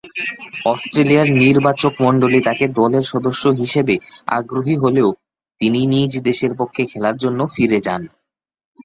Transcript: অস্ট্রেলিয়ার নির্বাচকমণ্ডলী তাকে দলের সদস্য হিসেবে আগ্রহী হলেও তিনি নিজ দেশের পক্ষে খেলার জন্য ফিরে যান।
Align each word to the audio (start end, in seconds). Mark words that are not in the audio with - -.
অস্ট্রেলিয়ার 0.65 1.27
নির্বাচকমণ্ডলী 1.41 2.39
তাকে 2.47 2.65
দলের 2.79 3.03
সদস্য 3.03 3.43
হিসেবে 3.61 3.95
আগ্রহী 4.29 4.75
হলেও 4.77 5.09
তিনি 5.61 5.79
নিজ 5.93 6.11
দেশের 6.27 6.53
পক্ষে 6.59 6.81
খেলার 6.85 7.15
জন্য 7.23 7.39
ফিরে 7.53 7.79
যান। 7.81 8.01